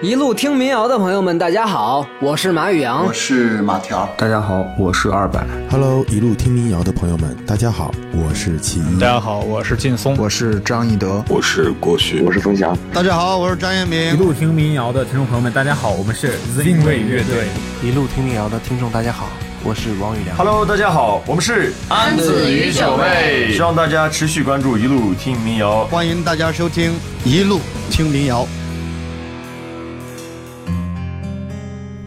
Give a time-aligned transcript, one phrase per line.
[0.00, 5.44] 一路听民谣的朋友们，大家好，我是马宇阳，我是马条，大家好，我是二百。
[5.68, 9.00] Hello，一路听民谣的朋友们，大家好，我是齐一。
[9.00, 12.78] 大家好，我是劲松，我是张翼德，我是郭旭，我是冯翔。
[12.92, 14.14] 大家好，我是张彦明。
[14.14, 17.48] 一路听民谣的听众朋友们，大家好，我们是 Zing 卫乐队。
[17.82, 19.28] 一路听民谣的听众大家好，
[19.64, 20.36] 我是王宇良。
[20.36, 26.92] Hello，大家好，我们是安子与九妹，希望大家持续关注一路听民谣，欢迎大家收听
[27.24, 27.58] 一路
[27.90, 28.46] 听民谣。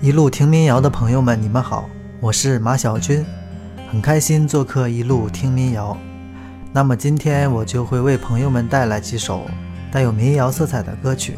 [0.03, 1.87] 一路听民谣的朋友们，你们好，
[2.19, 3.23] 我是马小军，
[3.91, 5.95] 很开心做客一路听民谣。
[6.73, 9.45] 那么今天我就会为朋友们带来几首
[9.91, 11.37] 带有民谣色彩的歌曲。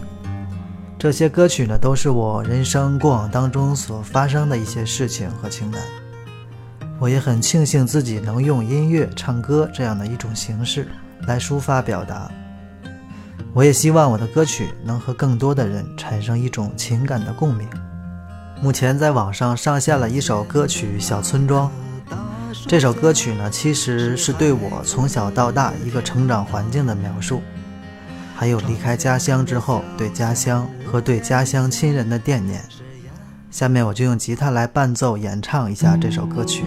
[0.97, 5.81] 这些歌曲呢，都是我人生过往当中所发生的一些事情和情感。
[6.99, 10.87] 我也很庆幸自己能用音乐、唱歌这样的一种形式
[11.27, 12.31] 来抒发表达。
[13.53, 17.67] 我也希望我的歌曲能和更多的人产生一种情感的共鸣。
[18.63, 21.69] 目前在网上上线了一首歌曲《小村庄》。
[22.65, 27.41] 这首歌曲呢，其实是对我从小到大一个成长环境的描述，
[28.33, 32.63] 还有离开家乡之后对家乡和对家乡亲人的惦念。
[33.51, 36.63] 下面我就用吉他来伴奏演唱一下这首歌曲。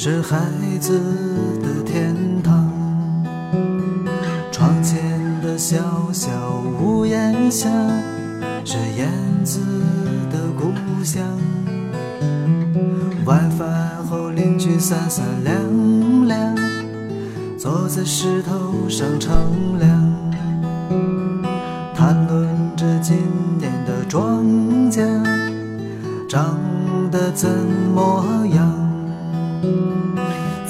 [0.00, 0.38] 是孩
[0.78, 0.96] 子
[1.60, 2.70] 的天堂。
[4.52, 5.76] 窗前的小
[6.12, 6.30] 小
[6.80, 7.68] 屋檐下，
[8.64, 9.10] 是燕
[9.42, 9.58] 子
[10.30, 11.20] 的故乡。
[13.24, 13.68] 晚饭
[14.08, 16.54] 后，邻居三三两两，
[17.58, 20.32] 坐在石头上乘凉，
[21.92, 22.46] 谈论
[22.76, 23.16] 着今
[23.58, 24.46] 年的庄
[24.92, 25.02] 稼。
[26.28, 26.56] 长
[27.10, 27.50] 得怎
[27.92, 28.37] 么？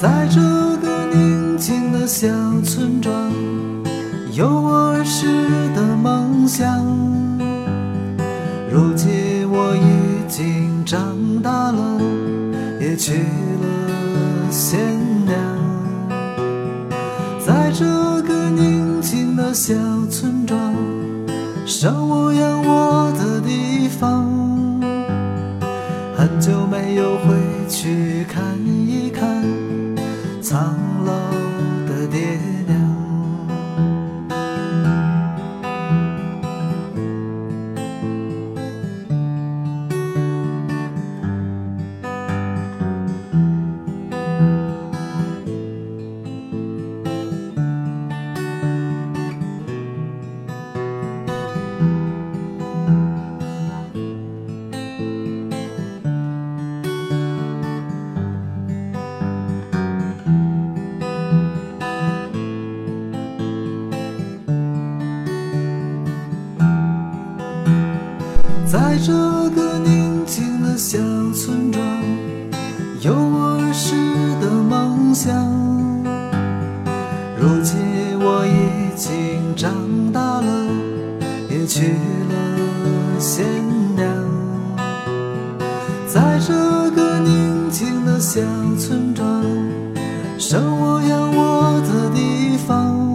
[0.00, 0.40] 在这
[0.76, 2.28] 个宁静的小
[2.62, 3.32] 村庄，
[4.32, 5.26] 有我儿时
[5.74, 6.86] 的梦想。
[8.70, 12.00] 如今我已经长大了，
[12.80, 14.78] 也娶了新
[15.26, 15.36] 娘。
[17.44, 17.84] 在这
[18.22, 19.74] 个宁静的小
[20.08, 20.72] 村庄，
[21.66, 24.24] 生我养我的地方。
[26.16, 27.34] 很久没有回
[27.68, 28.57] 去看一看
[30.48, 30.77] 苍
[69.08, 69.14] 这
[69.56, 70.98] 个宁静的小
[71.32, 71.82] 村庄，
[73.00, 73.96] 有我儿时
[74.38, 75.34] 的梦想。
[77.40, 77.78] 如今
[78.20, 79.72] 我已经长
[80.12, 80.66] 大了，
[81.48, 83.46] 也娶了新
[83.96, 84.06] 娘。
[86.06, 86.52] 在这
[86.90, 88.42] 个宁静的小
[88.78, 89.42] 村庄，
[90.38, 93.07] 生我养我的地方。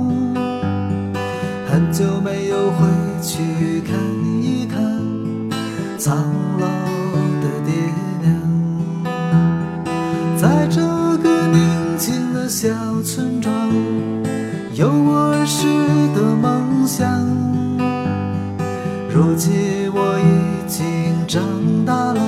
[19.44, 21.44] 如今我已经长
[21.86, 22.22] 大了，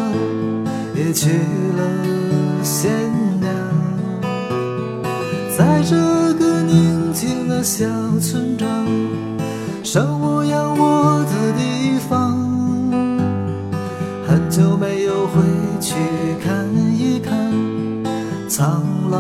[0.94, 2.92] 也娶了新
[3.40, 3.54] 娘。
[5.58, 5.96] 在这
[6.34, 7.86] 个宁静的小
[8.20, 8.68] 村庄，
[9.82, 12.38] 生我养我的地方。
[14.28, 15.42] 很久没有回
[15.80, 15.96] 去
[16.44, 17.34] 看一看
[18.50, 19.20] 苍老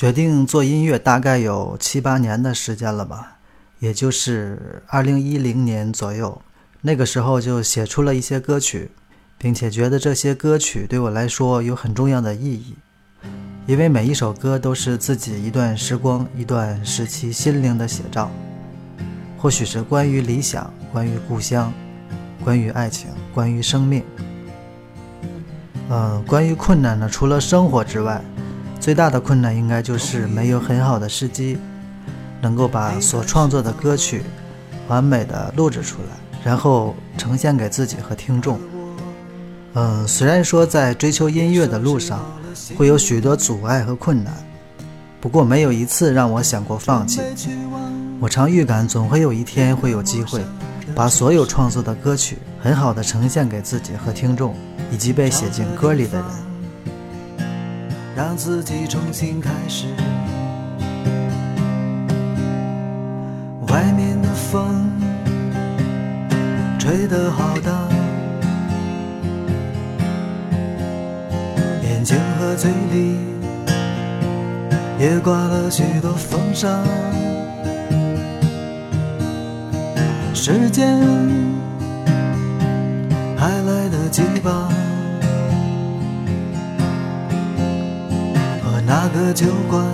[0.00, 3.36] 决定做音乐大概有七八年的时间了吧，
[3.80, 6.40] 也就是二零一零年左右。
[6.80, 8.92] 那个时候就写出了一些歌曲，
[9.36, 12.76] 并且觉得这些歌曲对我来说有很重要的意义，
[13.66, 18.30] 因为每一首歌都是自己一段时光、一段时期心灵的写照。
[19.36, 21.70] 或许是关于理想，关于故乡，
[22.42, 24.02] 关于爱情，关于生命。
[25.90, 27.06] 嗯，关于困难呢？
[27.06, 28.24] 除了生活之外，
[28.80, 31.58] 最大的困难应该就是没有很好的时机，
[32.40, 34.22] 能够把所创作的歌曲
[34.88, 38.58] 完美的录制出来，然后呈现给自己和听众。
[39.74, 42.20] 嗯，虽然说在追求音乐的路上
[42.76, 44.32] 会有许多阻碍和困难，
[45.20, 47.20] 不过没有一次让我想过放弃。
[48.18, 50.42] 我常预感总会有一天会有机会，
[50.94, 54.54] 把所有创作的歌曲很好的呈现给自己和听众。
[54.92, 56.26] 以及被写进歌里的人，
[58.20, 59.86] 让自己重新开始。
[63.66, 64.90] 外面的风
[66.78, 67.72] 吹得好大，
[71.82, 73.16] 眼睛和嘴里
[74.98, 76.68] 也挂了许多风沙。
[80.34, 80.98] 时间
[83.38, 84.68] 还来得及吧？
[88.92, 89.86] 那个酒馆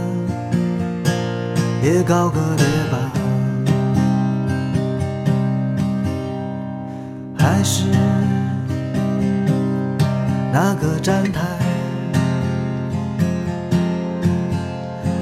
[1.82, 3.12] 也告个别吧，
[7.36, 7.84] 还是
[10.50, 11.42] 那个站台，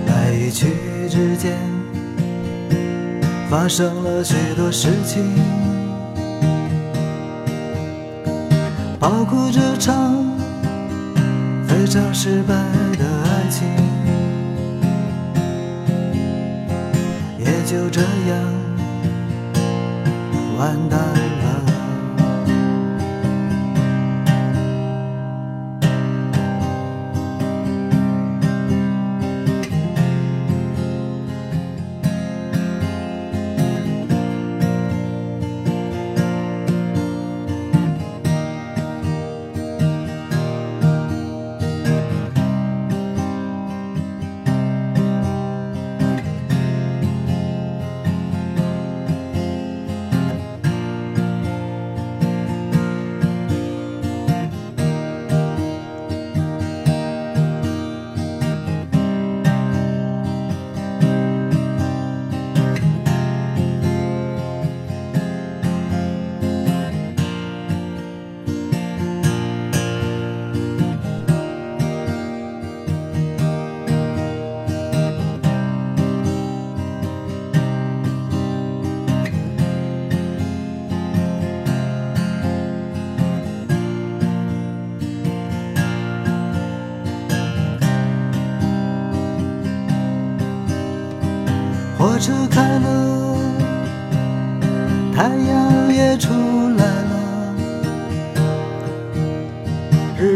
[0.07, 1.59] 来与去之间
[3.51, 5.21] 发生了许多事情，
[9.01, 10.15] 包括这场
[11.67, 12.55] 非常失败
[12.99, 13.14] 的。
[17.65, 18.53] 就这样
[20.59, 21.24] 完蛋。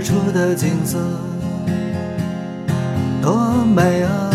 [0.08, 0.96] 出的景色
[3.20, 4.30] 多美啊，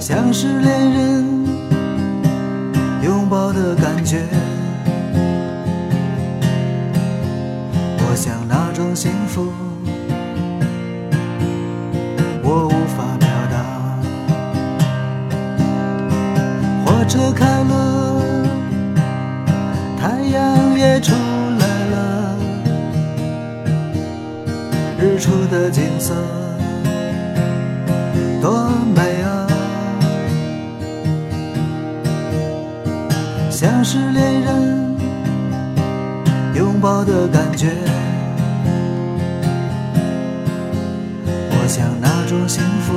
[0.00, 1.22] 像是恋人
[3.02, 4.22] 拥抱的感觉。
[7.98, 9.52] 我想那种幸福。
[12.42, 13.56] 我无法表达。
[16.86, 18.42] 火车开了，
[20.00, 21.12] 太阳也出
[25.16, 26.14] 日出的景色
[28.42, 29.46] 多美啊，
[33.50, 34.94] 像是恋人
[36.54, 37.68] 拥抱的感觉。
[41.48, 42.92] 我想那种幸福，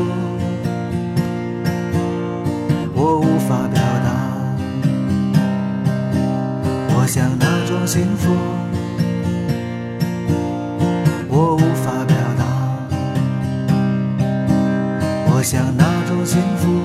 [2.95, 4.09] 我无法表达。
[6.89, 7.05] 我。
[7.07, 8.35] 想那种幸福，
[15.51, 16.79] 想那种幸福，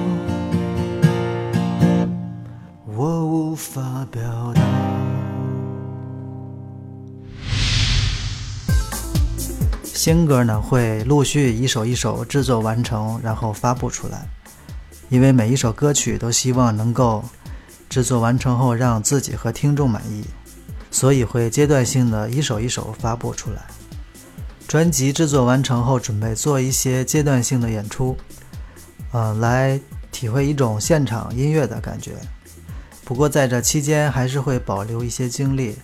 [2.96, 4.22] 我无法表
[4.54, 4.62] 达。
[9.84, 14.26] 新歌呢会陆续一首一首制作完成，然后发布出来。
[15.10, 17.22] 因为每一首歌曲都希望能够。
[17.90, 20.24] 制作完成后，让自己和听众满意，
[20.90, 23.62] 所以会阶段性的一首一首发布出来。
[24.66, 28.16] 专辑制作完成后，准备做一些阶段性的演出，
[29.14, 29.80] 呃，来
[30.10, 32.16] 体会一种现场音乐的感觉。
[33.04, 35.76] 不过在这期间，还是会保留一些精力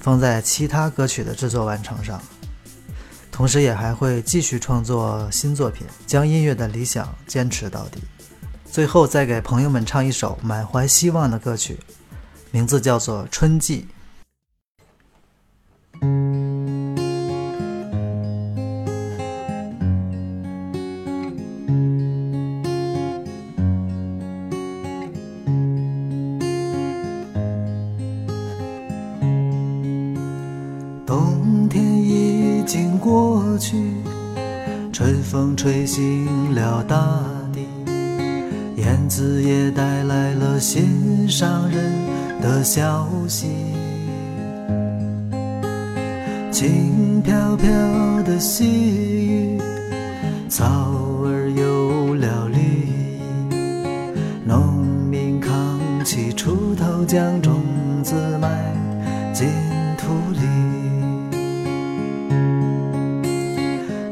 [0.00, 2.18] 放在其他歌曲的制作完成上，
[3.30, 8.00] 同时也还会继续创作新作品，将音乐的理想坚持到底。
[8.64, 11.78] 最后再给朋友们唱一首满怀希望的歌曲，
[12.50, 13.86] 名字叫做《春季》。
[33.08, 33.74] 过去，
[34.92, 36.94] 春风吹醒了大
[37.54, 37.66] 地，
[38.76, 41.80] 燕子也带来了心上人
[42.42, 43.46] 的消息。
[46.52, 47.70] 轻飘飘
[48.24, 48.66] 的细
[49.26, 49.58] 雨，
[50.50, 50.66] 草
[51.24, 53.18] 儿有了绿意，
[54.44, 57.40] 农民扛起锄头，将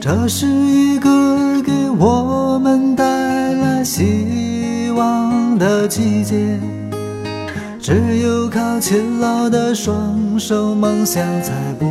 [0.08, 6.36] 这是一个给我们带来希望的季节，
[7.80, 11.86] 只有靠勤劳的双手，梦想才不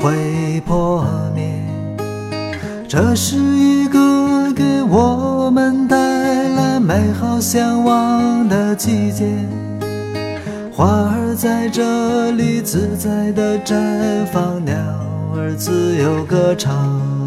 [0.00, 1.04] 会破
[1.34, 1.52] 灭。
[2.88, 5.98] 这是一个给我们带
[6.48, 9.26] 来美好向往的季节，
[10.72, 14.74] 花儿在这里自在地绽放，鸟
[15.36, 17.17] 儿自由歌唱。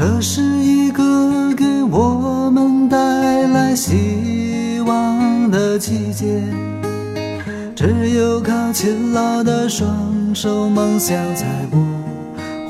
[0.00, 2.96] 这是一个给我们带
[3.48, 6.42] 来希望的季节，
[7.76, 11.76] 只有靠勤劳的双手，梦想才不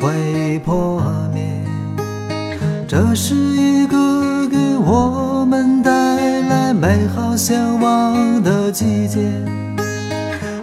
[0.05, 1.01] 会破
[1.33, 1.41] 灭。
[2.89, 5.93] 这是一个给我们带
[6.49, 9.21] 来美好向往的季节，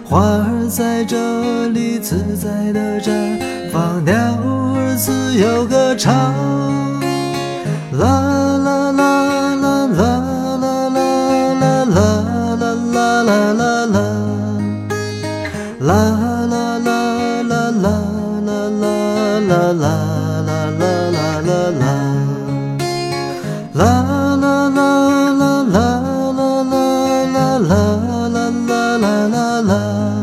[0.04, 3.40] 花儿在这里自在地绽
[3.72, 6.57] 放，鸟儿自由歌唱。
[29.28, 30.17] 啦啦